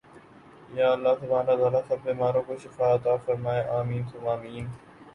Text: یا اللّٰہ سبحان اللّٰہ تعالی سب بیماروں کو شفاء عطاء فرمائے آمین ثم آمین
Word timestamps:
یا 0.77 0.87
اللّٰہ 0.91 1.13
سبحان 1.19 1.49
اللّٰہ 1.49 1.69
تعالی 1.69 1.87
سب 1.87 2.03
بیماروں 2.05 2.41
کو 2.47 2.57
شفاء 2.63 2.93
عطاء 2.95 3.15
فرمائے 3.25 3.63
آمین 3.79 4.03
ثم 4.11 4.27
آمین 4.29 4.65